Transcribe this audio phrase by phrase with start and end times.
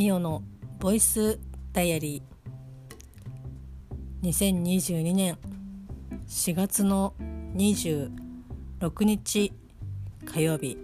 [0.00, 0.42] ミオの
[0.78, 1.38] ボイス
[1.74, 4.26] ダイアリー。
[4.26, 5.36] 2022年
[6.26, 7.12] 4月の
[7.54, 8.10] 26
[9.04, 9.52] 日
[10.24, 10.78] 火曜日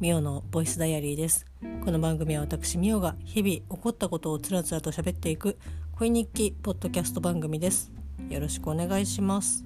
[0.00, 1.46] ミオのボイスダイアリーです。
[1.84, 5.58] この番組は私ミオが日々起こったことをつらつらと喋っていく
[5.92, 7.92] 恋日記ポッドキャスト番組です。
[8.28, 9.64] よろしくお願いします。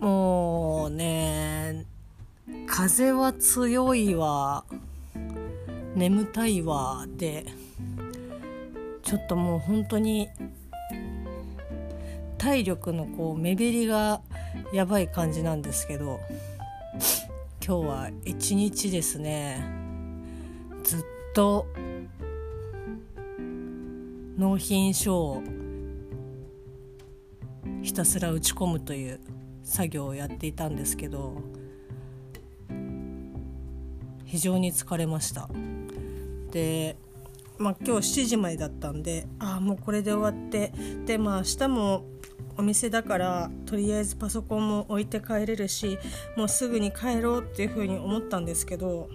[0.00, 1.86] もうね
[2.66, 4.64] 風は強いわ。
[5.98, 7.44] 眠たいわで
[9.02, 10.28] ちょっともう本当に
[12.38, 14.20] 体力のこう目減りが
[14.72, 16.20] やばい感じなんですけど
[17.66, 19.60] 今日は一日ですね。
[20.84, 21.00] ずっ
[21.34, 21.66] と
[24.38, 25.42] 納品書を
[27.82, 29.20] ひたすら打ち込むという
[29.64, 31.42] 作業をやっていたんですけど
[34.24, 35.50] 非常に疲れました。
[36.50, 36.96] で、
[37.58, 40.72] まあ、今日7時までだったんでああもうこれで終わって
[41.06, 42.04] でまあ明日も
[42.56, 45.98] お店だからとりあえずパソコンも置いて帰れるし
[46.36, 49.08] もうすぐに帰ろうっていうふうに思ったんですけど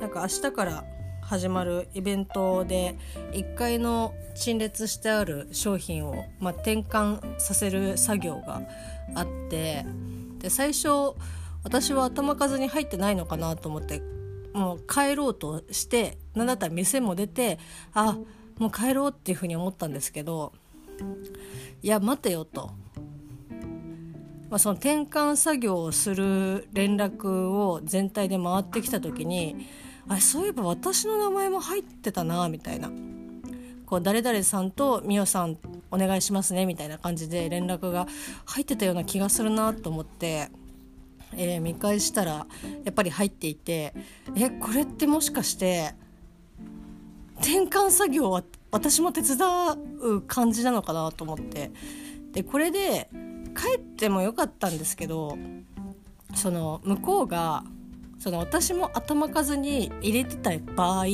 [0.00, 0.84] なんか明日から
[1.22, 2.96] 始まるイベントで
[3.32, 8.62] 1階の陳列してある商品を、まあ、転換させる作業が
[9.14, 9.86] あって
[10.40, 11.14] で最初
[11.62, 14.02] 私は頭数に入ってないのかなと思って
[14.52, 17.58] もう帰ろうとして何だったら店も出て
[17.94, 18.18] あ
[18.58, 20.52] もう帰ろうっていうふうに思ったんですけど
[21.82, 22.70] いや待てよと、
[24.50, 29.66] まあ、その転換作業をする連絡を全体で回ってきた時に
[30.08, 32.90] あそういえば私の名前も入ってたなみたいな。
[33.86, 35.58] こう誰々さんとみおさん
[35.90, 38.06] お願いしますねみたいな感じで連絡が
[38.44, 40.48] 入ってたような気がするなと思って。
[41.36, 42.46] えー、見返したら
[42.84, 43.94] やっぱり入っていて
[44.36, 45.94] えこれってもしかして
[47.40, 49.38] 転換作業は私も手伝
[50.00, 51.70] う感じなのかなと思って。
[52.32, 53.08] でこれで
[53.56, 55.36] 帰ってもよかったんですけど
[56.34, 57.64] その向こうが
[58.18, 61.06] その私も頭数に入れてた場合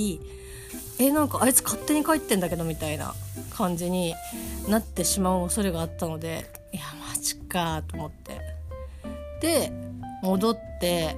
[0.98, 3.14] えなんかあいつ勝手に帰ってんだけどみたいな
[3.50, 4.14] 感じに
[4.68, 8.40] なってしまう恐れがあったのでいやマジかと思って。
[9.40, 9.72] で
[10.26, 11.16] 戻って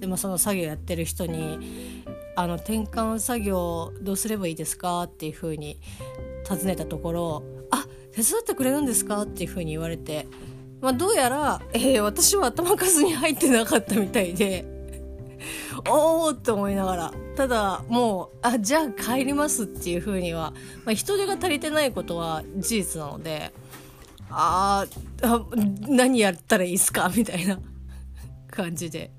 [0.00, 2.02] でもその作業やってる人に
[2.36, 5.78] 「あの転換作業どうすればいいですか?」っていうふうに
[6.48, 10.26] 尋ねたところ「あ手伝ってくれるんですか?」っていうふうに言われて、
[10.80, 14.72] まあ、どうやら、えー、私は頭数に入ってなかったみたいで。
[15.90, 20.54] おおって思いながらただもうあじゃあ帰りますっていうふうには、
[20.86, 23.52] まあ、人手が足りてないことは事実なので
[24.30, 24.86] あ
[25.22, 25.40] あ
[25.86, 27.12] 何やったらいいですか？
[27.14, 27.58] みたいな
[28.54, 29.10] 感じで、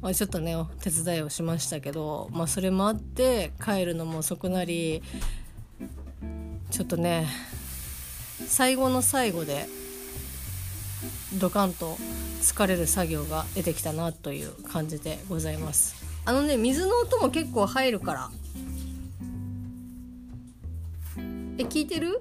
[0.00, 5.02] まあ、ちょっとね手伝いをしましたけど、まあ、それもあって帰るのも遅くなり
[6.70, 7.26] ちょっとね
[8.46, 9.66] 最後の最後で
[11.38, 11.96] ドカンと
[12.40, 15.94] 疲れる作業が出てきたなという感じでございます。
[16.24, 18.30] あのね水の音も結構入るから。
[21.56, 22.20] え聞いてる？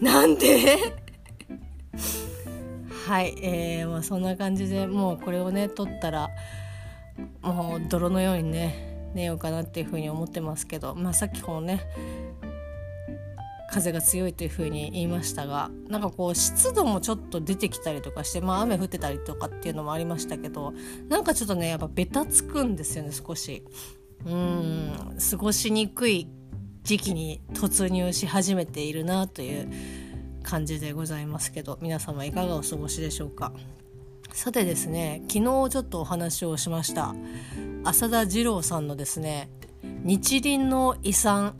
[0.00, 1.07] なんで？
[3.08, 6.28] はい、えーまあ、そんな感じでもうこれをね撮ったら
[7.40, 11.80] もう泥のようにね寝ようかなっていうふうに思ってますけど、まあ、さっきこのね
[13.72, 20.74] 風が強いというふうに言いましたがなんかこう湿度もちょっと出てきたりとかして、まあ、雨降ってたりとかっていうのもありましたけど
[21.08, 23.64] なんかちょっとねやっぱベタつくんですよね少し。
[24.26, 26.28] うん過ごしにくい
[26.82, 29.70] 時期に突入し始めているなという
[30.48, 33.52] 感じでございますけど皆様いかがお過ごしでしょうか。
[34.32, 37.14] さてですね昨日ちょっとお話をしました
[37.84, 39.50] 浅田二郎さんのですね
[39.82, 41.54] 日輪の遺産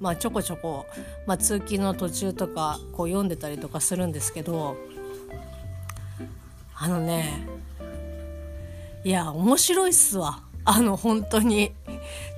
[0.00, 0.86] まあちょこちょこ、
[1.26, 4.76] まあ、通勤の途中とかこう読んでたりとかするんですけど
[6.74, 7.46] あのね
[9.04, 10.42] いや面白いっすわ。
[10.64, 11.72] あの本当に。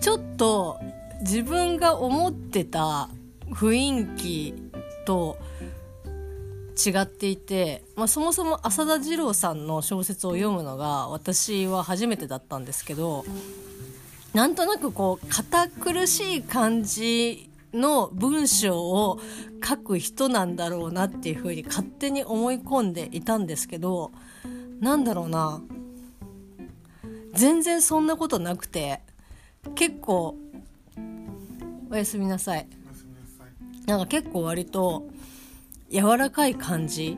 [0.03, 0.79] ちょっと
[1.21, 3.09] 自分が思ってた
[3.51, 4.55] 雰囲気
[5.09, 5.39] と
[6.77, 13.25] 違っていて、まあ、そもそも浅田次郎さんの小説を読むのが私は初めてだったんですけど
[14.35, 19.19] なんとなくこう堅苦しい感じの文章を
[19.67, 24.13] 書く人なんだろうなっていうふうに勝手に思い込んでいたんですけど
[24.81, 25.63] なんだろうな。
[27.35, 29.01] 全然そんなことなくて
[29.75, 30.37] 結構
[31.91, 32.67] おやすみなさい。
[33.89, 35.09] なんか結構割と
[35.91, 37.17] 柔らかい感じ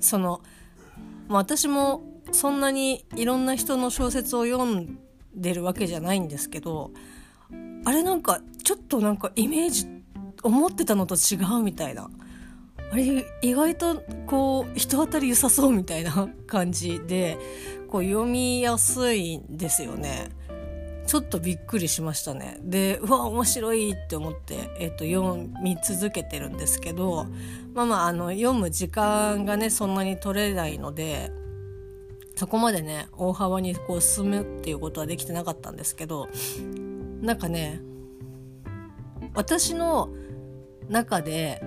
[0.00, 0.40] その、
[1.28, 2.02] ま、私も
[2.32, 4.98] そんなにいろんな人の小説を読ん
[5.34, 6.90] でるわけじゃないんですけど
[7.84, 9.86] あれなんかちょっとなんかイメージ
[10.42, 12.08] 思ってたのと違うみたいな
[12.90, 17.36] あれ意外とこう人当たり良さそうみたいな感じで
[17.88, 20.30] こう読みやすいんですよね。
[21.10, 22.58] ちょっとびっくりしましたね。
[22.62, 27.26] でうわ面白いって思って、えー、と読み続けてるんですけど
[27.74, 31.32] まあまああの読む時間がねそんなに取れないので
[32.36, 36.28] そこまでね大幅にこう進むっていうことはできてなかったんですけど
[37.20, 37.80] なんかね
[39.34, 40.10] 私の
[40.88, 41.60] 中で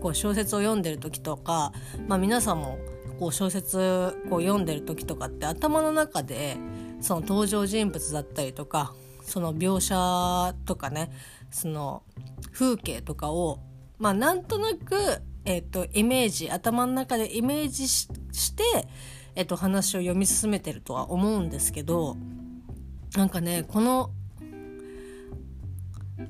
[0.00, 1.72] こう小説を読んでる時とか、
[2.06, 2.78] まあ、皆さんも
[3.18, 6.58] こう小説こう読んでる時とかって頭の中で
[7.02, 8.94] その登場人物だったりとか
[9.24, 11.10] その描写とかね
[11.50, 12.02] その
[12.52, 13.60] 風景とかを
[13.98, 18.08] まあなんとなく、えっと、イメージ頭の中でイメージし
[18.56, 18.64] て、
[19.34, 22.16] えっと、話を読み進めてるとは思うんですけど
[23.16, 24.10] なんかねこの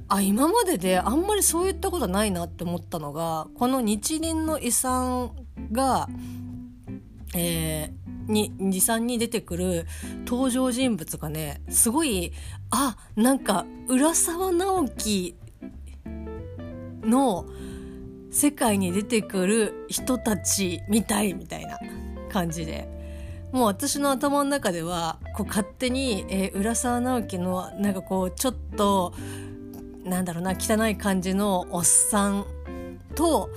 [0.09, 5.33] あ今までであんまりそういったことないなって思ったのがこの日輪の遺産
[5.71, 6.09] が、
[7.35, 9.87] えー、に23に出てくる
[10.27, 12.33] 登場人物がねすごい
[12.71, 15.37] あなんか浦沢直樹
[17.03, 17.47] の
[18.31, 21.79] 世界に出てくる人たちみたいみたいな
[22.31, 22.89] 感じで
[23.53, 29.13] もう私の頭の中ではこう勝手に、えー、浦沢直樹のなんかこうちょっと
[30.05, 32.47] なんだろうな汚い感じのおっさん
[33.15, 33.51] と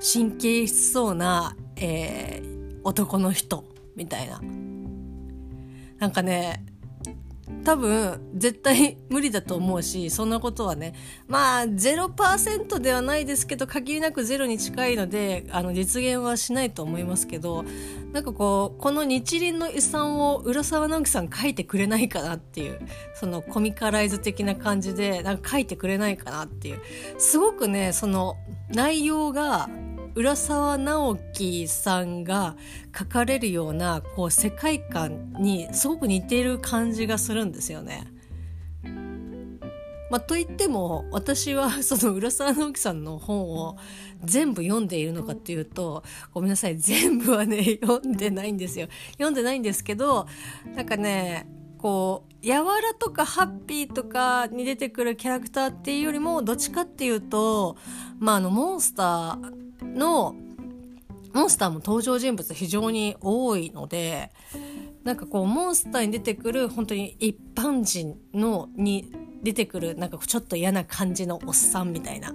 [0.00, 2.57] 神経質そうな、えー、
[2.88, 3.64] 男の人
[3.96, 4.40] みたいな。
[5.98, 6.64] なんかね、
[7.64, 10.94] 多分絶対無理だと思うしそんなことはね
[11.26, 17.64] まあ0%ではないですけど限りなくゼロに近いのであの実現はしないと思いますけど
[18.12, 22.80] なんかこうこの日輪の遺産を浦沢直樹さん書いてくれないかなっていう
[23.14, 26.80] そのコミカライズ的な感じでなんか書いてくれないかなっていう
[27.18, 28.36] すごくねその
[28.70, 29.68] 内容が
[30.18, 32.56] 浦沢直樹さんが
[32.92, 38.08] 書かれるようなこう世界観にすごく似ている感じがするんですよね。
[40.10, 43.76] まあ、といっても私は その浦沢直樹さんの本を
[44.24, 46.02] 全部読んでいるのかっていうと
[46.34, 50.26] ごめんなさい全部はね 読んでないんですよ読んでないんですけど
[50.74, 52.64] なんかねこう柔ら
[52.98, 57.76] とかハッピーとかに出てくるキャラクターっていうよりもどっちかっていうと
[58.18, 59.67] まああのモンスター
[59.98, 60.34] の
[61.34, 64.30] モンスターも登場人物非常に多いので
[65.04, 69.12] なんかこうモンスターに出てくる本当に一般人のに
[69.42, 72.34] 出てくるなんかちょっと嫌な感じのおっさんみたいな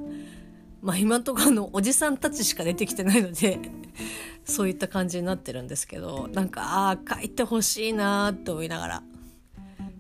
[0.82, 3.60] まあ今んところのおじさんたちしか出てきてないので
[4.46, 9.04] そういった感じになってるんですけどなんかああ書いてほしいなって思いながら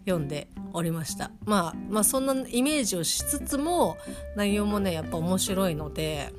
[0.05, 3.97] 読んでおりました、まあ、まあそんなイメージをしつつも
[4.35, 6.33] 内容もねやっぱ面白いので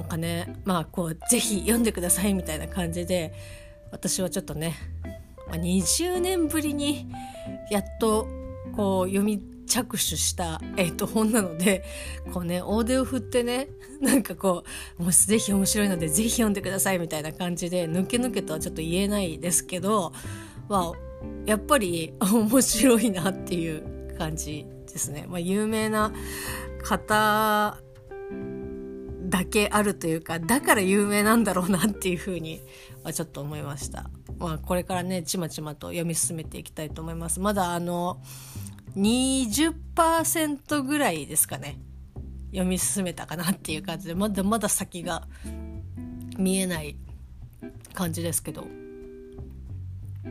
[0.00, 3.34] なんかねまあこうぜひ読んでくださいみたいな感じで
[3.92, 4.74] 私はちょっとね、
[5.46, 7.06] まあ、20年ぶりに
[7.70, 8.26] やっと
[8.74, 11.84] こう読み着手した、えー、と本なので
[12.32, 13.68] こうね大手を振ってね
[14.00, 14.64] なんかこ
[14.98, 20.14] うもしぜひ面白いのでぜひ読んでくださいみたいな感じで抜け抜けとはちょっと言えないですけど、
[20.70, 25.26] まあ、やっぱり面白いなっていう感じですね。
[25.28, 26.12] まあ、有名な
[26.82, 27.76] 方
[29.30, 32.60] だけあるというかだから有名なんだろうなっていうふうに
[33.04, 34.10] はちょっと思いました。
[34.38, 37.40] まあ、これからねちまちまと読み進めていきたいと思います。
[37.40, 38.20] まだあの
[38.96, 41.78] 20%ぐらいですかね
[42.50, 45.28] 読み進めたかなっていう感じでまだまだ先が
[46.36, 46.96] 見えない
[47.94, 48.66] 感じですけど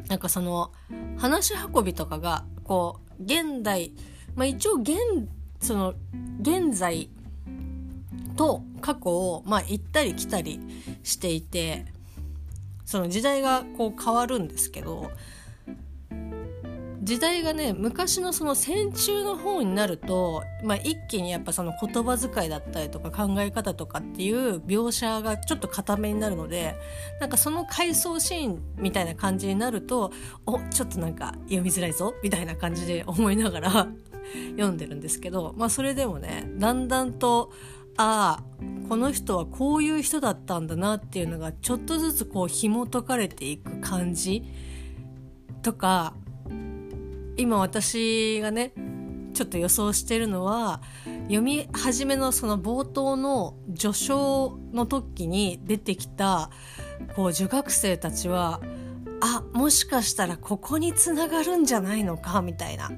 [0.07, 0.71] なんかその
[1.17, 3.93] 話し運びとかがこう現代
[4.35, 4.97] まあ一応現
[5.61, 5.93] その
[6.41, 7.09] 現在
[8.39, 10.61] と過去をまあ行ったり来たり
[11.03, 11.83] していて
[12.85, 15.11] その時代がこう変わるんですけど
[17.01, 26.75] 時代がね昔のその戦中の方になると、まあ、一気にやっぱその言葉遣いだったりとか考え方とかっていう描写がちょっと固めになるので
[27.19, 30.13] なんかその回想シーンみたいな感じになると
[30.45, 33.87] おちょっとなんか読みづらいぞみたいな感じで思いながら
[34.55, 37.51] 読んでるんですけど、まあ、それでもねだんだんと
[38.01, 38.43] ああ
[38.87, 44.45] この人はこういう人だったんだなっていうのがちょっとずつこう紐解かれていく感じ
[45.61, 46.13] とか
[47.35, 48.71] 今私がね
[49.33, 50.81] ちょっと予想してるのは
[51.23, 56.51] 読み始めのその冒頭の序章の時に出てきた
[57.17, 58.61] こう女学生たちは
[59.19, 62.91] あもしかしたらここにつながるんじゃないのかみたいな。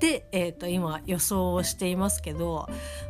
[0.00, 2.68] で、えー、と今予想をしていますけど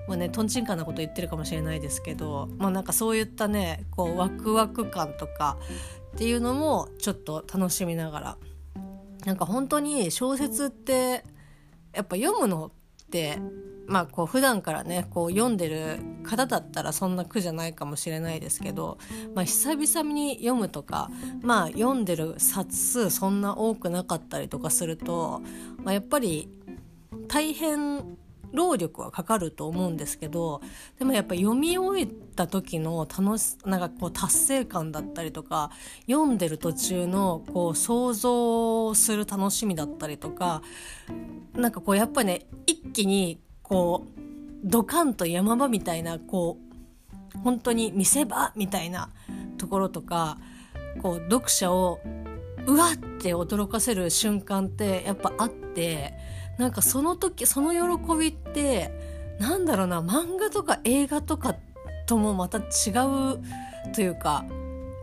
[0.09, 5.57] まあねとんちんかなこと言ってるかもしれないですけど、まあ、なんかそういったねこうワクワク感とか
[6.15, 8.37] っていうのもちょっと楽しみながら。
[9.25, 11.25] なんか本当に小説って
[11.93, 13.39] やっぱ読むのって
[13.87, 18.99] まあこう普段からねこう読んでる方だったらそんな苦じゃないかもしれないですけど、
[19.35, 21.11] まあ、久々に読むとか
[21.43, 25.43] まあ読んでる冊数そんな多くなかったりとかすると、
[25.83, 26.49] まあ、やっぱり
[27.33, 28.19] 大変
[28.53, 30.61] 労力はかかると思うんですけど
[30.99, 35.71] でもやっぱ読み終えた時の楽しなんかこう達成感だったりとか
[36.09, 40.63] 読んでる途中のこう想像する楽しみだったりとか
[41.55, 44.21] なんかこうやっぱね一気にこう
[44.65, 46.59] ドカンと山場みたいなこ
[47.37, 49.11] う本当に見せ場みたいな
[49.57, 50.39] ところとか
[51.01, 52.01] こう読者を
[52.67, 56.15] うわって驚かせる瞬間ってやっぱあって
[56.61, 58.93] なんかその時その喜びって
[59.39, 61.57] なんだろうな漫画とか映画とか
[62.07, 64.45] ともまた違うというか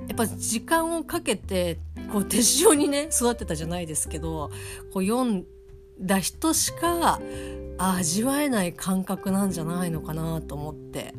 [0.08, 1.80] やっぱ時間をかけて
[2.14, 4.52] こう手塩にね育ってたじゃないですけど
[4.94, 5.46] こう読ん
[6.00, 7.20] だ人しか
[7.80, 11.16] 味わえない感覚なんじゃないのかなと思って。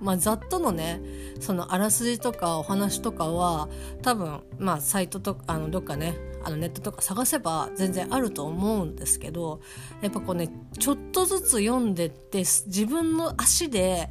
[0.00, 1.00] まあ、ざっとのね
[1.40, 3.68] そのあらすじとかお話とかは
[4.02, 9.60] 多分まあサイトとかあのどっかねあのネットとか探せば全然あると思うんですけど
[10.00, 14.10] やっぱこうねちょっとずつ読んでって自分の足で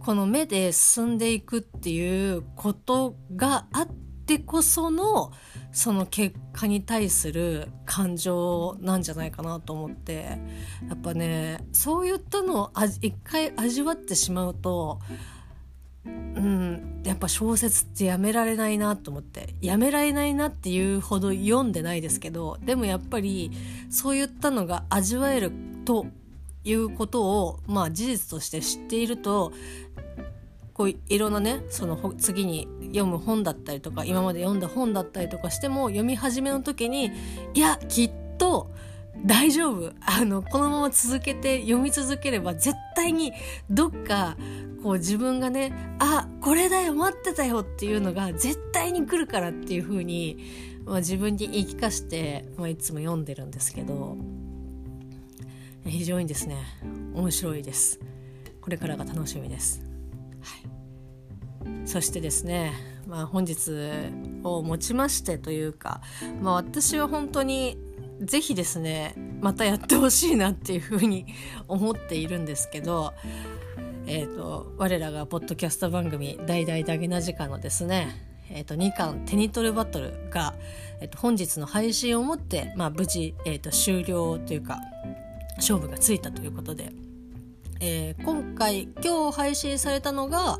[0.00, 4.05] この目で進んでいくっていうことがあって
[4.38, 5.32] こその
[5.72, 10.38] その結果に対する感情なんじゃないかなと思って。
[10.88, 15.00] やっぱねそういったのを一回味わってしまうと
[16.04, 19.54] うんやっぱ小説ってやめられないなと思って。
[19.60, 23.50] やめられないなっていうほど読んでないですけどでもやっぱり
[23.90, 25.52] そういったのが味わえる
[25.84, 26.06] と
[26.64, 29.52] いうことをまあ事実として知っていると
[30.76, 37.10] こういろんなねその次に読む本だったりとか今まで読んだ本だったりとかしても読み始めの時に
[37.54, 38.70] いやきっと
[39.24, 39.94] 大丈夫。
[40.02, 43.32] あのこのまま続けて読み続ければ絶対に
[43.70, 44.36] どっか
[44.82, 50.36] こう自分がねあこれだよ待ってたよっていうのが絶対に来るからっていう風に、
[50.84, 54.18] まあ、自分に言い聞かして、まあ、いつも読んでるんですけど
[55.86, 56.58] 非常にですね
[57.14, 57.98] 面白いです。
[58.60, 59.80] これからが楽しみです、
[61.84, 62.72] そしてですね
[63.06, 63.70] まあ本日
[64.42, 66.00] をもちましてというか、
[66.40, 67.78] まあ、私は本当に
[68.20, 71.26] ぜひですねまたやってほしいなっていうふうに
[71.68, 73.14] 思っているんですけど
[74.08, 78.14] えーと、我らがポッドキャスト番組「大々だげな時間」のですね、
[78.50, 80.54] えーと、2巻手に取るバトルが、
[81.00, 84.78] えーと、本日の配信をもって、まあ、無事、えー、と終了というか
[85.56, 86.92] 勝負がついたということで、
[87.80, 90.58] えー、今回今日配信されたのが、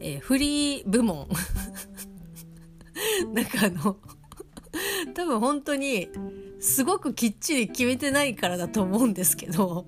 [0.00, 1.28] えー、フリー部門。
[3.32, 3.96] なんかあの
[5.14, 6.08] 多分本当に
[6.60, 9.86] すごくきっちり決めてないからだと思うんですけど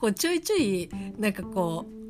[0.00, 2.03] こうちょいちょいなんかこう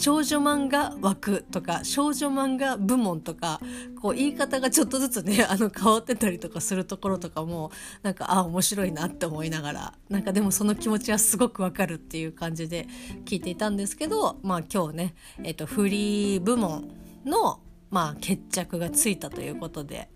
[0.00, 3.60] 少女漫画枠とか少女漫画部門とか
[4.00, 7.70] こう言い方がちょっとずつね あの変わってたりとかするところとかも
[8.02, 12.88] なんかあ面白いなって思いながらなんかでもその気持ちはすごくわかるっていう感じで
[13.26, 16.88] 聞いていたんですけどまあ今日ね、えっと、フリー部門
[17.26, 20.08] の、まあ、決着がついたということで。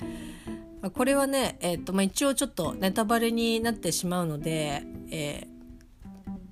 [0.92, 5.46] これはね、えーとまあ、一応ちょっとネタバレになってしまうので、え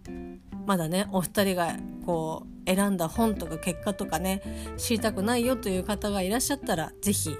[0.04, 0.32] ー、
[0.64, 4.42] まだねお二人がこう選んだ本とか結果とかね
[4.76, 7.36] 知りたくないよという方がいらっしゃったら是非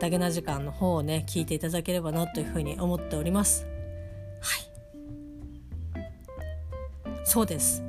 [0.00, 3.66] ダゲな時間の方をね聞いていただければなというふうに思っております。
[4.40, 6.04] はい。
[7.24, 7.82] そうです。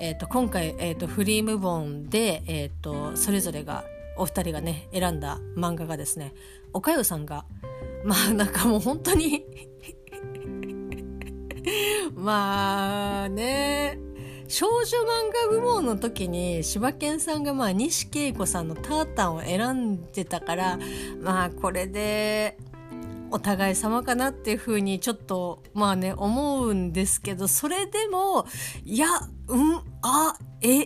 [0.00, 3.84] えーと、今回、えーと、フリームボンで、えーと、それぞれが
[4.16, 6.34] お二人がね選んだ漫画がですね
[6.72, 7.44] おかゆさんが
[8.04, 9.44] まあなんかもう本当に
[12.14, 13.98] まあね
[14.56, 20.78] 少女漫画部門の時に柴犬さんがまあ西恵子さんの「タータン」を選んでたから
[21.20, 22.56] まあこれで
[23.32, 28.46] お互い様かなっていうふうにちょっとまあね思うんですけどそれでも
[28.84, 29.08] いや
[29.48, 30.84] うんあえ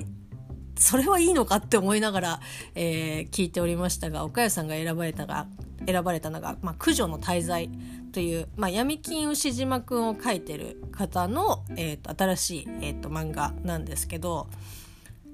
[0.78, 2.40] それはいいのかって思いながら、
[2.75, 5.47] えー、聞いておりましたが岡谷さんが選ばれたが
[5.87, 7.70] 選ばれたのが「まあ、駆除の滞在」
[8.12, 14.49] という、まあ、闇金牛島くんを描いてる方の、えーと、新しい、えーと、漫画なんですけど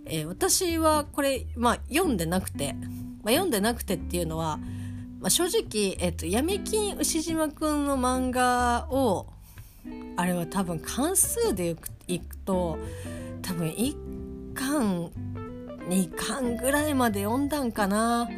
[0.06, 2.80] えー、私はこれ、まあ、読んでなくて、ま
[3.26, 4.58] あ、読んでなくてっていうのは、
[5.20, 9.26] まあ、正直、えーと、闇金牛島くんの漫画を
[10.16, 12.78] あれは多分関数でいくと
[13.42, 15.10] 多分1巻
[15.88, 18.28] 2巻ぐらいまで読んだんかな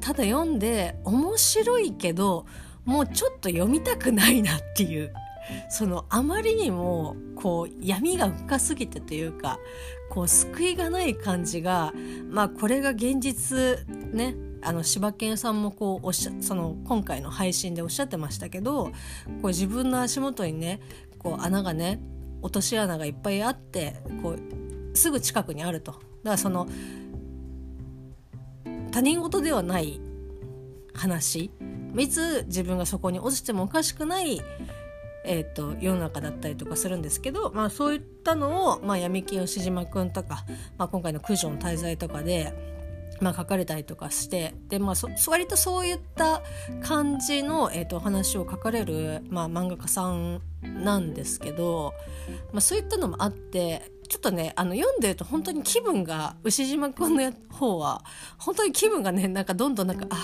[0.00, 2.46] ただ読んで面白いけど
[2.84, 5.12] もうちょっと読みたくないなっていう
[5.68, 9.58] そのあまりにもこう闇が深すぎてというか
[10.10, 11.92] こう救いがない感じが
[12.28, 18.92] まあこれが現実ねあの柴犬さんもこうおっしゃその今回の配信でおっしゃってましたけどこ
[19.44, 20.80] う自分の足元にね
[21.18, 22.00] こう穴がね
[22.42, 26.11] 落とし穴がいっぱいあってこうすぐ近くにあると。
[26.22, 26.68] だからその
[28.90, 30.00] 他人事ではない
[30.94, 31.50] 話。
[31.96, 34.40] いつ自分がそこに落ちてもおかしくない
[35.24, 40.44] えーと、世の中だったりとかするんですけど、まあ、そういったのを、まあ、闇金牛島くんとか、
[40.78, 42.52] まあ、今回の九条の滞在とかで、
[43.20, 46.42] まあ、書かれたりとかしてで、まあ、そ割とそういった
[46.82, 51.94] 感じの、えーと、お話を書かれる、まあ、漫画家さんなんですけど、
[52.52, 58.04] まあ、そういったのもあってちょっとねあの読んでると本当に気分が牛島くんの方は
[58.36, 60.16] 本当に気分がねなんかどんどんなんかあ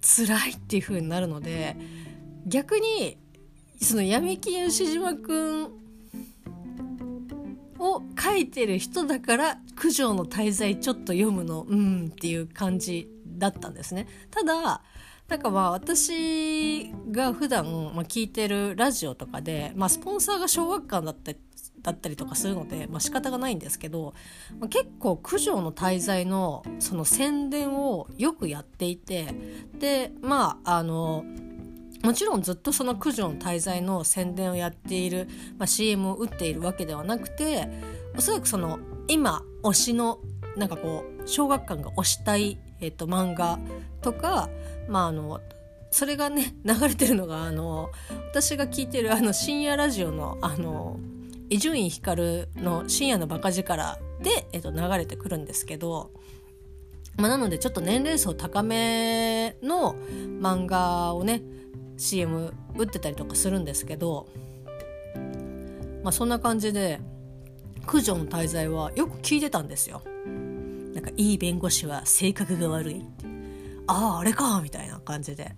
[0.00, 1.76] 辛いっていう風になるので
[2.46, 3.18] 逆に
[3.82, 5.64] その闇金牛島くん
[7.80, 14.06] を書いてる人だから九条の滞在ちょっと読むのうんっていう感じだったんですね。
[14.30, 14.82] ただ
[15.30, 21.32] なんかまあ私が普段まあ聞いてるラジオとかで、まあ、スポンサーが小学館だった
[21.82, 24.12] だったりとかするので、まあ、仕方がないんですけど、
[24.58, 29.34] まあ、結構九条の滞在のその宣伝をよくやっていて
[29.78, 31.24] でまああの
[32.02, 37.68] もちろんずっとその九条の滞在の宣伝をやっている、まあ、CM を打っているわけではなくて
[38.16, 40.18] おそらくその今推しの
[40.56, 43.58] なんかこう小学館が推したい、えーと、漫画
[44.00, 44.48] とか、
[44.88, 45.40] まあ、あの
[45.90, 47.90] それがね 流れてるのがあの
[48.30, 50.98] 私が聞いてるあの深夜ラジオのあの
[51.48, 56.10] 伊集院光の「深夜のバカ力で」えー、と流れてくるんですけど。
[57.16, 59.94] まあ、なのでちょっと年齢層高めの
[60.40, 61.42] 漫画をね
[61.98, 64.26] CM 打ってたりとかするんですけど、
[66.02, 66.98] まあ、そんな感じで
[67.86, 70.02] 九条の滞在はよく聞いてたんですよ。
[71.00, 73.24] なんかいい弁護士は性格が悪いって
[73.86, 75.54] あああれかみたいな感じで。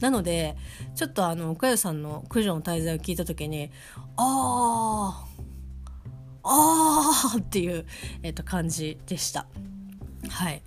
[0.00, 0.56] なので
[0.96, 3.70] ちょっとあの岡谷さんの九条の滞在を聞いた時に
[4.16, 5.24] あ
[6.42, 7.86] あああっていう、
[8.24, 9.46] えー、と感じでした。
[10.28, 10.60] はい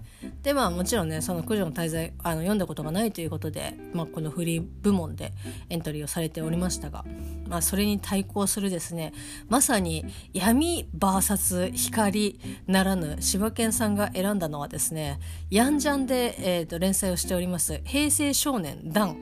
[0.43, 5.33] でまあもちろんねその九条の滞在あの読んだことがないということで、まあ、このフリー部門で
[5.69, 7.03] エントリーをされておりましたが、
[7.47, 9.13] まあ、それに対抗するですね
[9.49, 19.17] まさに闇 VS 光ならぬ柴犬さんが選んだのはですねヤンジャンで、えーと、連載をしております「平成少年ダン」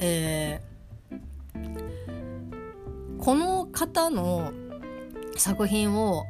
[0.00, 4.52] えー、この方の
[5.36, 6.24] 作品を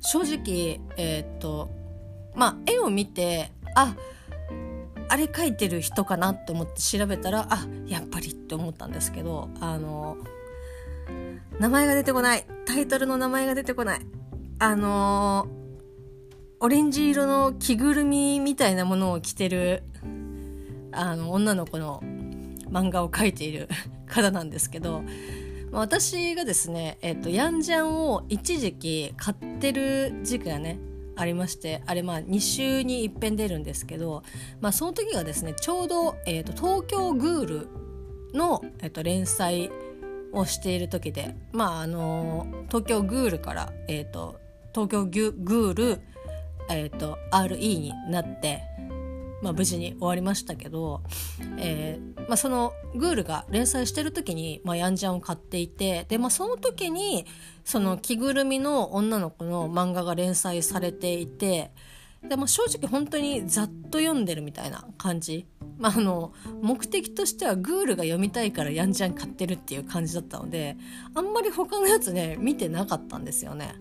[0.00, 1.79] 正直えっ、ー、と
[2.34, 3.94] まあ絵を見てあ
[5.08, 10.16] あれ描いてる人かなと思って調べたらあやっぱりって思ったんですけどあの
[11.58, 12.46] 名前が出てこない。
[12.64, 14.00] タイトルの名前が出てこない。
[14.58, 15.46] あの
[16.58, 19.82] オレンジ色の着ぐるみみたいなものを着てる
[20.92, 22.02] あの女の子の
[22.70, 23.68] 漫画を描いている
[24.06, 25.02] 方なんですけど
[25.72, 30.78] 私がですね、えっと、ヤンジャンを一時期買ってる時期がね
[31.20, 34.22] ありましてあれまあ2週に一遍出るんですけど、
[34.60, 37.68] まあ、その時がですねちょうど、えーと、東京グール
[38.32, 39.70] の、えーと、連載
[40.32, 44.40] をしている時でまああのー、東京グールから、えーと、
[44.72, 46.00] 東京グール、
[46.70, 48.62] えー、と RE になって
[49.42, 51.02] まあ、無事に終わりましたけど、
[51.58, 57.26] えーまあ、そのグールが連載してる時に、まあ、ヤンジャンを買っていてで、まあ、その時に
[57.64, 61.72] その着ぐるみの女の子の漫画が連載されていて
[62.28, 65.46] で、まあ、正直本当にざっと読んでるみたいな感じ、
[65.78, 70.76] まあ、あの目的としてはグールが読みたいからヤンジャン買ってるっていう感じだったので
[71.14, 73.74] あんまり他のやつね見てなかったんですよね。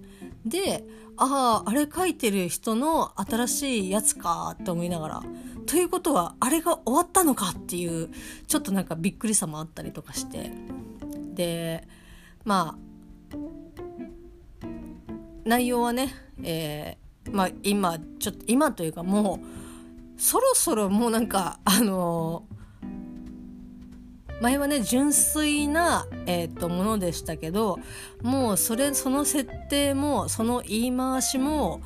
[0.45, 0.83] で
[1.17, 5.23] あああれ書いてる人の新しいやつかって思いながら。
[5.65, 8.09] ということはあれが終わったのかっていう
[8.47, 10.51] ちょっとなんかびっくりさもあったりとかして。
[11.35, 11.87] で
[12.43, 13.37] まあ
[15.45, 19.39] 内容はね、えー、まあ今ちょっと今というかも
[20.17, 22.58] うそろそろもうなんかあのー
[24.41, 27.79] 前はね純粋な、えーと、ものでしたけど
[28.21, 31.81] もうそれその設定もその言い回しも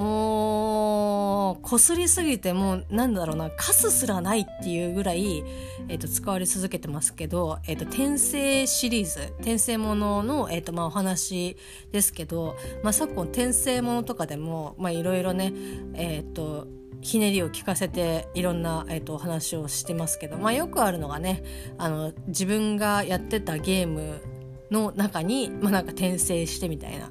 [0.00, 5.44] もうこすりすぎてもうなんだろうなカスすらないっていうぐらい、
[5.88, 11.54] えーと、使われ続けてますけど「えーと、転生」シリーズ転生ものの、えーとまあ、お話
[11.92, 15.52] ですけど、まあ、昨今転生ものとかでもいろいろね
[15.92, 16.66] えっ、ー、と
[17.02, 21.42] ひねりを聞かせていろんな、えーと、お話をしてますけど、まあ、よくあるのがね
[21.76, 24.22] あの自分がやってたゲーム
[24.70, 27.10] の中に、まあ、なんか転生してみたいな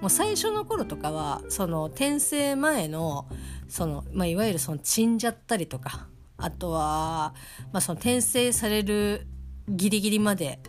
[0.00, 3.26] もう最初の頃とかはその転生前の
[3.68, 6.06] その、まあ、いわゆるその死んじゃったりとか
[6.36, 7.34] あとは、
[7.72, 9.26] まあ、その転生される
[9.68, 10.60] ギリギリまで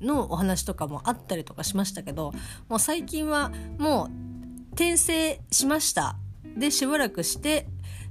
[0.00, 2.32] のお話とかもあったりとかしましたけど
[2.68, 4.10] もう最近はもう
[4.72, 6.16] 転生しました。
[6.56, 7.66] でしばらくして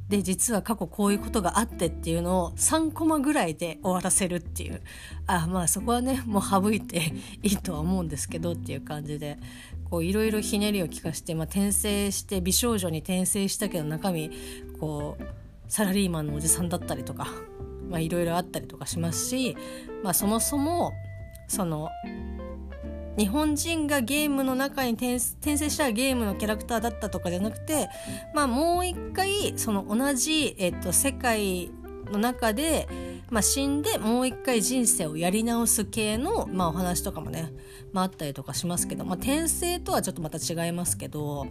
[0.10, 4.82] で実は過去こういうことがあってっていうのを3コマぐらいで終わらせるっていう。
[5.28, 9.38] あまあそこはねもう省いていいとは思うんですけどっていう感じで。
[9.94, 14.32] こういろいろひねりを利かして、まあ、転生して美少女に転生したけど中身
[14.80, 15.24] こう
[15.68, 17.28] サラリーマンのおじさんだったりとか
[18.00, 19.56] いろいろあったりとかしますし、
[20.02, 20.94] まあ、そもそも
[21.48, 21.90] その
[23.20, 27.88] 日本人がゲームの中に転生したゲームのキャラクターだったとかじゃなくて、
[28.34, 31.70] まあ、もう一回その同じ、えっと、世界
[32.12, 32.88] の中で
[33.34, 37.52] まあ、死んでもう一回人生をやり直す系の、まあ、お話とかもね、
[37.92, 41.48] まあ、あったりとかしますけど、まあ、転生とはちょっとまた違いますけど、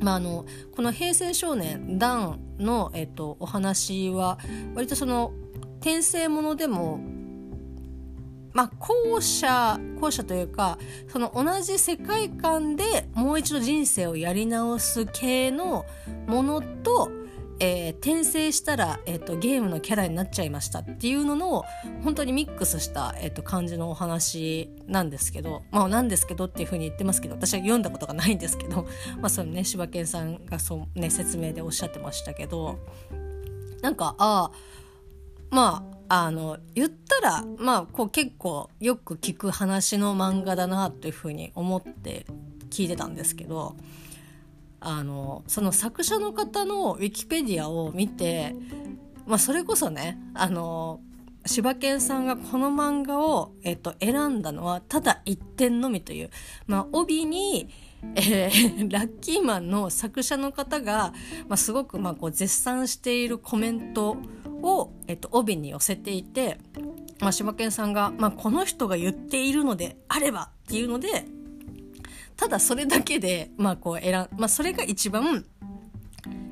[0.00, 0.44] まあ、あの
[0.74, 4.40] この「平成少年ダンの」えっと、お話は
[4.74, 5.32] 割とその
[5.80, 6.98] 転生ものでも
[8.52, 15.84] まあ、後者後者というかその同じ世界観でもう一度人生をやり直す系の
[16.28, 17.10] ものと
[17.60, 21.64] えー、転生したら、えーと、ゲームのキャラになっちゃいましたっていうのの
[22.02, 28.86] 本当にミックスした、えーと、感じのお話なんですけどまあなんですけどっていうふうに言ってますけど私は読んだことがないんですけど
[29.20, 32.78] まあそのね柴犬さんがそう、ね、説明でおっしゃってましたけど
[33.82, 34.52] なんかああ
[35.50, 42.26] まああの言ったらまあこう結構よく聞く話の漫画だなというふうに思って
[42.70, 43.76] 聞いてたんですけど。
[44.84, 48.54] あのその作者の方のウィキペディアを見て、
[49.26, 51.00] まあ、それこそねあの
[51.46, 56.30] 柴犬さんがこの漫画を、えっと、選んだのはただ一点のみという、
[56.66, 57.68] まあ、帯に、
[58.14, 61.12] えー、 ラッキーマンの作者の方が、
[61.48, 64.16] まあ、すごくまあこう絶賛しているコメント
[64.62, 66.58] を、えっと、帯に寄せていて、
[67.20, 71.26] まあ、柴犬さんが、まあ、この人が言っているのであればっていうので
[72.36, 75.44] ただそれだけで、まあこう選まあそれが一番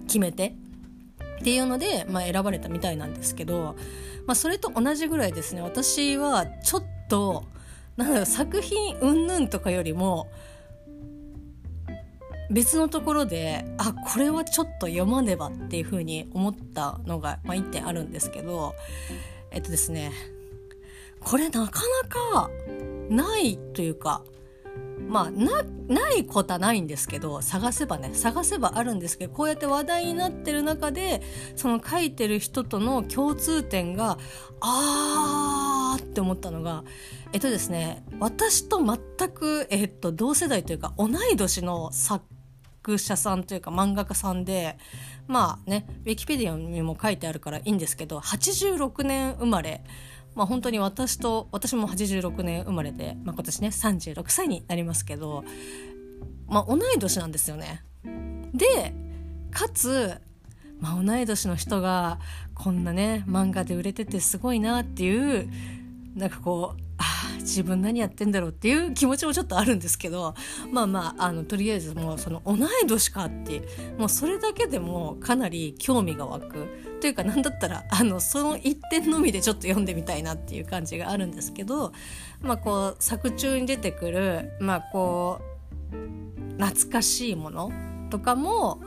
[0.07, 0.55] 決めて
[1.41, 3.77] っていうので、まあ、選ばれたみたいなんですけど、
[4.27, 5.63] まあ、それと同じぐらいですね。
[5.63, 7.45] 私はちょっと
[7.97, 10.29] なんだろう作品云々とかよりも
[12.51, 18.75] 別のところであこれはちょっと読まねばっていうふうに思ったのが、まあ、1点あるんですけど
[19.51, 20.13] えっとですね
[21.21, 22.51] これなかなか
[23.09, 24.23] ないというか
[25.09, 31.23] まあなないことはないんですけど探せばね探せばあるんですけどこうやって話題になってる中で
[31.57, 34.19] その書いてる人との共通点が
[34.61, 36.85] あーって思ったのが
[37.33, 44.77] えっとですね私と全く、えっと、同世代というか同い年の作者さんというか漫画家さんで
[45.27, 49.85] まあねウィキペディアにも書いてあるからいいんですけど86年生まれ
[50.35, 55.45] まあ、本当に私と私も86年生まれて、まあ、今年ね36歳になりますけど、
[56.49, 57.83] まあ、同い年なんですよね。
[58.55, 58.95] で
[59.51, 60.21] かつ、
[60.81, 62.19] まあ、同い年の人が
[62.55, 65.49] こんなね漫画で売れててすごいなっていう
[66.15, 66.82] なんかこう
[67.43, 70.35] 自分何やってんだろうっていう気持ちもちょっとあるんですけど
[70.71, 73.63] まあまああのとりあえずもうその同い年かって
[73.99, 76.93] もうそれだけでもかなり興味が湧く。
[77.03, 81.93] というか何だったらあのその一点のみでちょっと読んでみたいなっていう感じがあるんですけど
[82.41, 87.73] まあこう作中に出てくるまあこう懐かしいもの
[88.09, 88.81] とかも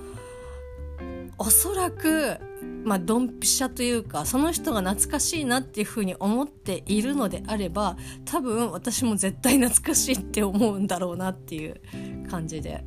[1.37, 2.39] おそらく
[2.85, 11.81] まあ、ドンピシャというかその人が懐かしいなっていうふうに思っているのであれば多分私も絶対懐かしいって思うんだろうなっていう
[12.29, 12.85] 感じで。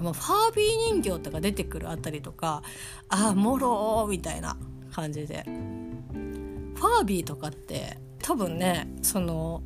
[0.00, 2.62] まあ、ファービー人形とか出てくるあたりとか
[3.08, 4.56] ああもろみたいな
[4.92, 9.62] 感じでファービーとかって多分ねその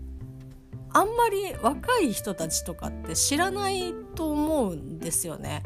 [0.94, 5.62] あんまり若い人たちとかって知らないと思うんですよね。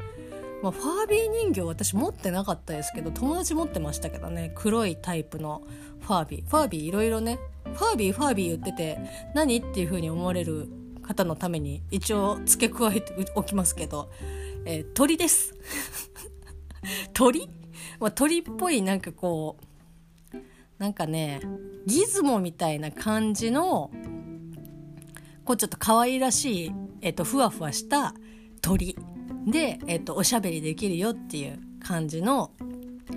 [0.62, 4.52] まあ、ファービー人形私持ってなかったですけど友達持ってましたけどね。
[4.54, 5.62] 黒いタイプの
[6.00, 6.46] ファービー。
[6.46, 7.38] ファービーいろいろね。
[7.64, 8.98] ファービーファービー言ってて
[9.34, 10.68] 何っていう風に思われる
[11.02, 14.10] 方のために一応付け加えておきますけど
[14.68, 15.54] えー、鳥です。
[17.14, 17.48] 鳥、
[18.00, 19.56] まあ、鳥っぽいなんかこ
[20.32, 20.36] う
[20.78, 21.40] なんかね
[21.86, 23.92] ギズモみたいな感じの
[25.44, 28.12] こうちょっと可愛らしい、えっと、ふわふわした
[28.60, 28.98] 鳥
[29.46, 32.50] で、えっと、おしゃべりできるよっていう感じの、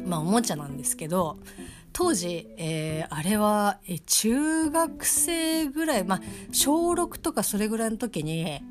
[0.06, 1.39] まあ、おもちゃなんですけど
[1.92, 8.62] 当時、えー、あれは、え中学生ぐらい、まあ、小6とかそれぐらいの時に、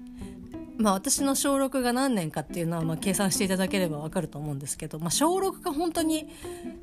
[0.79, 6.29] まあ、私の小6が何年かっていうのは、まあ、計算していただければわかると思うんですけど、まあ、小6が本当に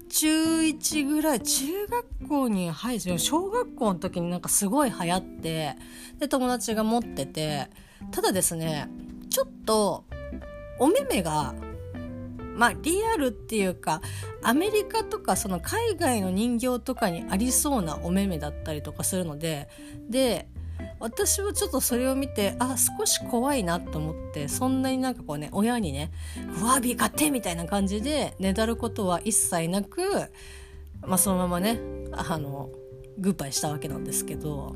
[0.10, 5.78] 中1ぐらい中学校に入る小学校の時になんかすごい流行って
[6.20, 7.70] で友達が持ってて
[8.12, 8.90] ただですね
[9.30, 10.04] ちょっと
[10.80, 11.54] お目目が
[12.56, 14.02] まあリアルっていうか
[14.42, 19.68] アメリカとかその海外の人形とかにありそうなお目目だったりとかするので
[20.10, 20.48] で
[21.00, 26.12] 私はちょっとそれを見てあ少し怖いなと思ってそんなになんかこうね親にね
[26.62, 30.02] 「うわビー買って!」みたいな感じでねだることは一切なく、
[31.02, 31.80] まあ、そのままね
[32.12, 32.70] あの
[33.18, 34.76] グッバイしたわけなんですけど、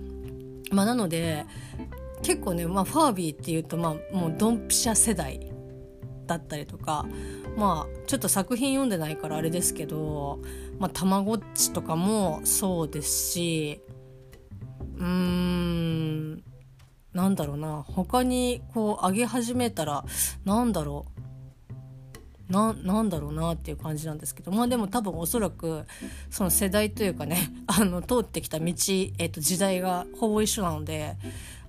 [0.72, 1.46] まあ、なので
[2.22, 5.52] 結構ね、まあ、ファービーっていうと、まあ、もうドンピシャ世代
[6.30, 7.06] だったりとか
[7.58, 10.40] まあちょっと作品読んでないからあれですけど
[10.80, 13.82] まあたまごっちとかもそうですし
[14.98, 16.44] うーん
[17.14, 17.84] なんだろうな。
[17.88, 20.06] 他にこう上げ始めたら
[20.46, 21.20] なんだろう。
[22.52, 25.86] ななんだろうなっていう感じなんですけどまあでも多分おそらく
[26.32, 27.38] その世代というかね
[27.68, 31.16] あの通ってきた道、えー、と時代がほぼ一緒なので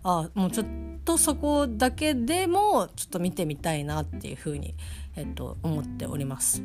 [0.02, 0.66] あもうちょっ
[1.04, 4.74] とそこだけでもちょっと見てみたいなっていうふうに、
[5.16, 6.62] えっと、思っております。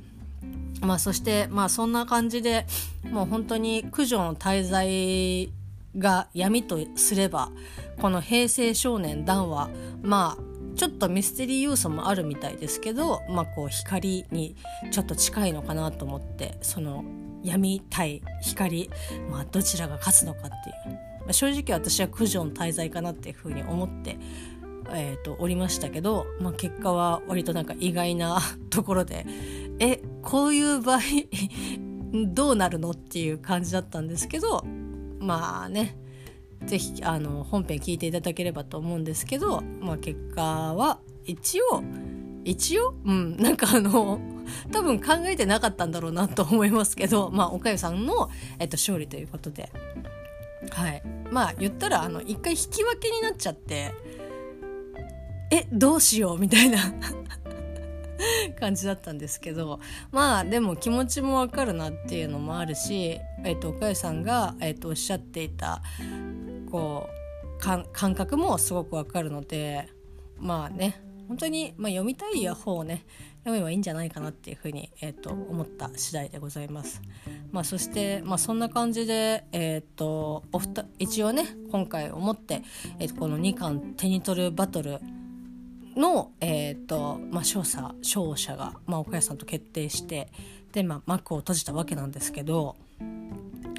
[0.81, 2.67] まあ、そしてまあそんな感じで
[3.03, 5.51] もう本当に九条の滞在
[5.97, 7.51] が闇とすれば
[7.99, 9.69] この「平成少年ダンは
[10.03, 14.55] まあちょっとミステリー要素もあるみたいですけど、まあ、こう光に
[14.91, 17.05] ちょっと近いのかなと思ってその
[17.43, 18.89] 闇対光、
[19.31, 24.17] まあ、どちらが勝つのかっていうまあ、正直私は九条の滞在かなっていうふうに思って、
[24.91, 29.25] えーと、おりましたけど、まあ、結果は割となんか意外な ところで
[29.79, 30.99] えこういう場合
[32.33, 34.63] どうなるのっていう感じだったんですけど
[35.19, 35.97] まあね
[36.65, 41.83] 是非あの本編聞いていただければと思うんですけど、まあ、結果は一応
[42.45, 42.93] 一応？
[43.03, 44.19] うんなんかあの
[44.71, 49.71] 多分考えてなかったんだろうなと思いますけどまあおかゆさんの、えっと、勝利ということで。
[50.71, 51.01] はい。
[51.31, 53.93] まあ言ったらあの一回引き分けになっちゃって
[55.51, 56.79] えどうしようみたいな
[58.59, 59.79] 感じだったんですけど
[60.11, 65.81] まあでも気持ちもわかるなっていうのもあるし、えーと、岡かさんが、えーと、おっしゃっていた
[66.71, 69.89] こう感覚もすごくわかるので
[70.37, 73.05] まあね本当に、まあ、読みたい方をね
[73.45, 76.99] 読めばいいんじゃないかなっていうふうに、えーと、思った次第でございます。
[77.51, 82.63] まあ、そして、まあ、そんな感じで、えーと、おふた一応ね今回をもって、
[82.97, 84.99] えーと、この2巻手に取るバトル
[85.95, 90.31] の、えーとまあ、勝者勝者が、まあ、岡谷さんと決定して
[90.71, 92.75] で、まあ、幕を閉じたわけなんですけど、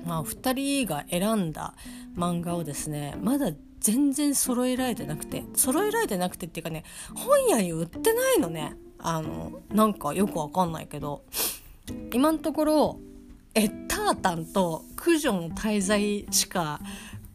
[0.04, 1.74] まあ、2人が選んだ
[2.16, 3.50] 漫画をですねまだ
[3.80, 6.84] 全然揃えられてなくて揃えられてなくてっていうかね
[7.16, 8.76] 本屋に売ってないのね
[9.08, 11.22] あのなんかよくわかんないけど
[12.12, 12.98] 今のところ
[13.54, 16.80] えたーたんと九条の大罪しか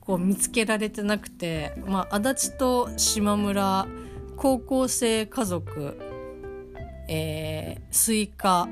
[0.02, 3.88] こう見つけられてなくて、まあ、足立と島村
[4.36, 5.98] 高校生家族、
[7.08, 8.68] えー、スイカ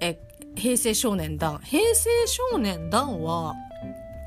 [0.00, 0.18] え
[0.56, 1.60] 平成少年団。
[1.62, 3.54] 平成少年団は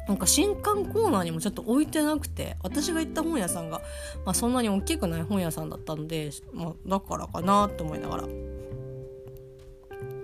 [0.08, 3.82] なんか新刊コーナーにもちょっと置いてなくて私が行った本屋さんが、
[4.26, 8.28] まあ、そんなに大きくない本屋さんだったんで、まあ、だからかなと思いながら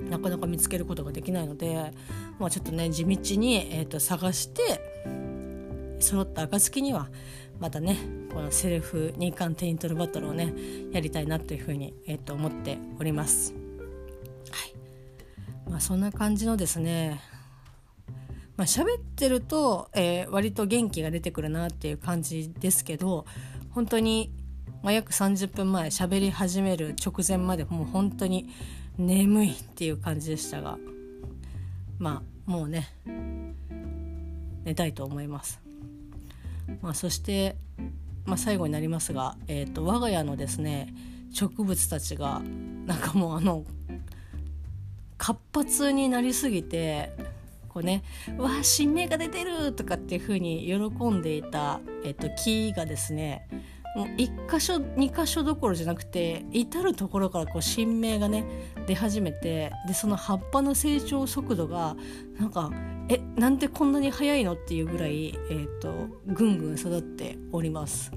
[0.10, 1.92] なかなか見つけることができないので、
[2.40, 4.82] まあ、ちょっとね地道に、えー、と探して
[6.00, 7.10] 揃った暁には
[7.60, 7.98] またね
[8.34, 10.54] このセルフ2巻手に取るバトルをね
[10.92, 13.54] やりたいなというふうに、えー、と思っております。
[14.52, 17.20] はいまあ、そんな感じのですね
[18.58, 23.26] まあ、喋ってると、えー、割と元気が出てくるなっていう感じですけど
[23.70, 24.32] 本当に、
[24.82, 28.50] まあ、約30分前喋り始める直前までもう本当に
[28.98, 30.80] 眠いっていう感じでしたが
[32.00, 32.90] まあもうね
[34.64, 35.62] 寝たいと思います。
[36.82, 37.56] まあ、そして、
[38.26, 40.94] まあ、最後になりますが、えーと我が家のですね
[41.32, 42.42] 植物たちが
[42.86, 43.64] なんかもうあの
[45.18, 47.12] 活発になりすぎて
[47.78, 48.02] こうね
[48.40, 53.48] 「わあ新芽が出てる!」とかっていう風に喜んでいた、えっと、木がですね
[53.96, 58.46] もう1箇所2箇所どころじゃなくて至る所からこう新芽がね
[58.88, 61.96] 出始めてでその葉っぱの成長速度が
[62.40, 62.72] なんか
[63.10, 68.12] えなんでこんなに速いのっていうぐらい、えーと、ぐんぐん育っております。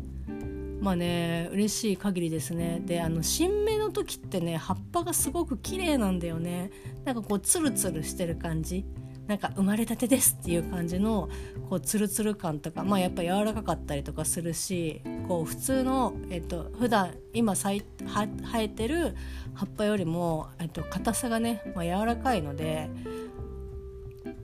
[0.81, 6.71] まあね嬉しい限りですねであの新芽の時ってね葉っぱがすごく綺麗なんだよね
[7.05, 8.87] なんかこうツルツルしてる感じ
[9.31, 11.29] なんか生まれたてですっていう感じの
[11.69, 18.29] こうツルツル感とかまあやっぱ柔らかかったりとかするしこう普通の、えっと普段今さい生
[18.63, 19.15] えてる
[19.55, 22.91] 葉っぱよりも、えっと、硬さがね、まあ、柔らかいので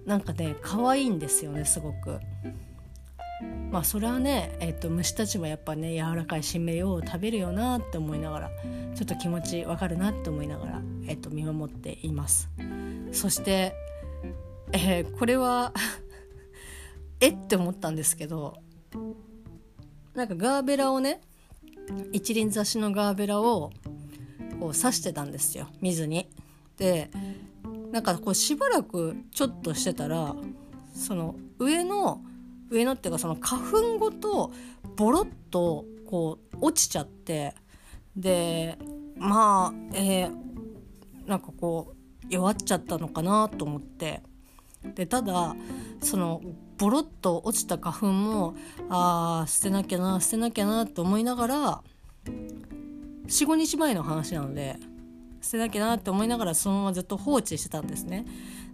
[0.05, 2.21] なんかね可愛いんですよねすごく。
[3.73, 8.51] まあそれはね、えっと、虫たちもやっぱね柔らかい新芽を食べるよなって思いながら
[8.95, 12.49] ちょっと気持ちわかるなって思いながら、えっと、見守っています。
[13.11, 13.75] そして
[14.79, 15.73] えー、これは
[17.21, 18.59] えって思ったんですけど
[20.15, 21.23] なんかガーベラをね
[22.13, 23.73] 一輪挿しのガーベラを
[24.61, 26.29] こう刺してたんですよ水に。
[26.77, 27.11] で
[27.91, 30.37] なんかこうしばらくちょっとしてたら
[30.95, 32.21] その上の
[32.69, 34.53] 上のっていうかその花粉ごと
[34.97, 37.55] ボロッとこう落ちちゃって
[38.15, 38.77] で
[39.17, 44.23] まあえー、なんかこう弱っちゃったのかなと思って
[44.95, 45.57] でただ
[46.01, 46.41] その
[46.79, 48.55] ボロッと落ちた花粉も
[48.89, 51.83] あー捨てなきゃな捨てなきゃなって思いながら
[53.29, 54.77] 45日前の話なので
[55.41, 58.27] 捨てなきゃなって思いながらそのままずっと放置してたんですね。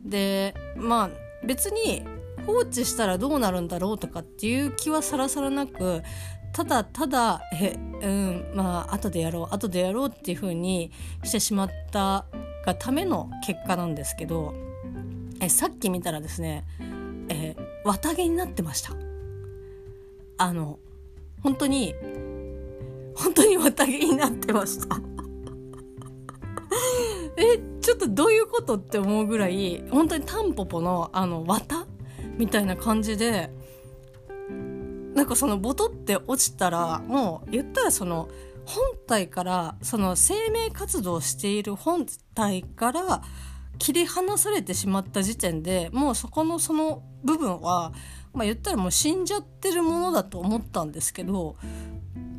[0.04, 1.10] でまあ
[1.46, 2.02] 別に
[2.46, 6.02] 放置したらどうなるんだろうとかっていう気はさらさらなく
[6.52, 10.90] ただただえうんまあ後でやろう後でやろうっていう風に
[11.24, 12.26] してしまった
[12.64, 14.54] がための結果なんですけど
[15.42, 16.64] えさっき見たらですね、
[17.28, 18.92] えー、綿毛になってました。
[20.38, 20.78] あの
[21.42, 21.94] 本当に
[23.16, 25.00] 本当に綿毛になってました。
[27.36, 31.86] えちょっとどういうことって思うぐらい本当にタンポポのあの綿？
[32.38, 33.50] みたいな感じで
[35.14, 38.28] なんかそのボトって落ちたらもう言ったらその
[38.64, 43.22] 本体からその生命活動している本体から
[43.82, 47.92] 切り離されてしまった時点でもうそこのその部分は、
[48.32, 51.56] まあ、言ったらもう死んじゃってるものだと思ったんですけど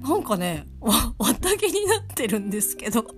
[0.02, 3.06] なんかね綿毛になってるんですけど。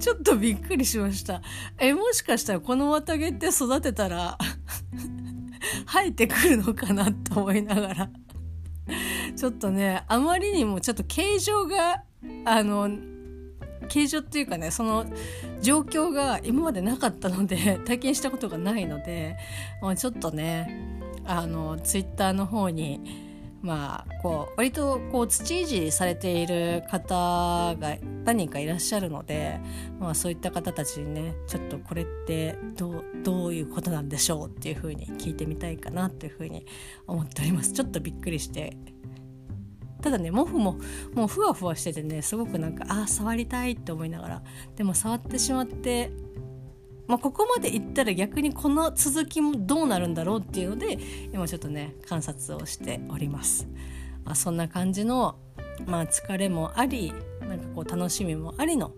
[0.00, 1.40] ちょっとびっくりしました。
[1.78, 4.36] えもしかしたらこの綿毛って育てたら
[5.86, 8.10] 生えてくるのかなと思いながら。
[9.36, 12.02] ちょっとねあまりにもちょっと形状が
[12.44, 12.90] あの
[13.88, 15.06] 形状っていうかねその
[15.60, 19.36] 状況が今までなかったので 体験したことがないので
[19.80, 23.00] もうちょっとねあのツイッターの方に
[23.62, 29.60] まあこう割とこう土いじりされている方が何人かいらっしゃるので、
[30.00, 36.66] まあ、そういった方たちにねちょっとこれってどうどういうことなんでしょうっていうふうに聞いてみたいかなっていうふうに
[37.06, 37.72] 思っております。
[37.72, 38.76] ちょっとびっくりして
[40.02, 40.78] ただね毛布も
[41.14, 44.42] もうふわふわしててねすごくなんかああ触りたいって思いながら
[44.76, 46.10] でも触ってしまって、
[47.06, 50.98] まあ、ここまでいったら逆にこの続きもどうなるんだろうっていうので
[51.32, 53.68] 今ちょっとね観察をしております。
[54.24, 55.36] あ、そんな感じの、
[55.86, 58.92] まあ、疲れもありなんかこう楽しみもありの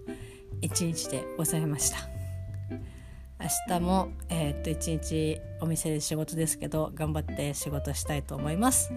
[0.61, 1.99] 一日でございました。
[3.41, 8.91] 明日も、えー、っと一日お店で仕事ですけど頑張って仕事したいと思います。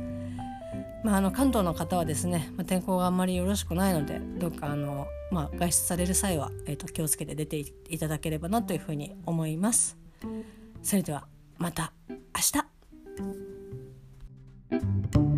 [1.03, 7.57] まあ、あの関東の方はですね、まあ、天候があんまりよろしくないのでどうかあの、まあ、外出される際は、えーと、気をつけて出て
[7.89, 9.97] いただければなというふうに思います。
[10.81, 12.41] それではまた明
[15.21, 15.36] 日